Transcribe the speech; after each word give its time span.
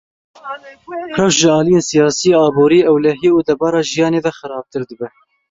Rewş 1.17 1.35
ji 1.41 1.49
aliyên 1.59 1.83
siyasî, 1.89 2.31
aborî, 2.45 2.79
ewlehî 2.91 3.29
û 3.37 3.39
debara 3.47 3.81
jiyanê 3.91 4.19
ve 4.25 4.31
xerabtir 4.39 4.81
dibe. 4.89 5.07